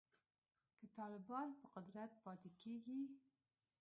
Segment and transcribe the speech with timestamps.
[0.77, 2.99] که طالبان په قدرت پاتې کیږي